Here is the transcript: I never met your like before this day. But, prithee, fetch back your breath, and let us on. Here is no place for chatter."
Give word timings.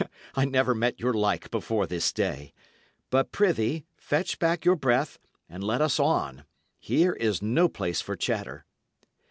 I 0.33 0.45
never 0.45 0.73
met 0.73 0.99
your 0.99 1.13
like 1.13 1.51
before 1.51 1.85
this 1.85 2.11
day. 2.11 2.53
But, 3.11 3.31
prithee, 3.31 3.85
fetch 3.97 4.39
back 4.39 4.65
your 4.65 4.75
breath, 4.75 5.19
and 5.47 5.63
let 5.63 5.79
us 5.79 5.99
on. 5.99 6.43
Here 6.79 7.13
is 7.13 7.43
no 7.43 7.69
place 7.69 8.01
for 8.01 8.15
chatter." 8.15 8.65